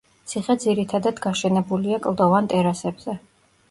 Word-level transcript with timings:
ციხე 0.29 0.55
ძირითადად 0.63 1.23
გაშენებულია 1.27 2.03
კლდოვან 2.09 2.53
ტერასებზე. 2.57 3.23